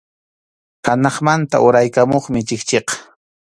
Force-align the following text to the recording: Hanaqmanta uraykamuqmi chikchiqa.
Hanaqmanta 0.89 1.57
uraykamuqmi 1.67 2.41
chikchiqa. 2.47 2.93